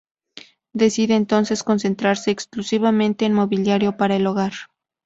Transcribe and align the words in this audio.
Decide 0.73 1.13
entonces 1.13 1.61
concentrarse 1.61 2.31
exclusivamente 2.31 3.25
en 3.25 3.33
mobiliario 3.33 3.97
para 3.97 4.15
el 4.15 4.25
hogar. 4.25 4.53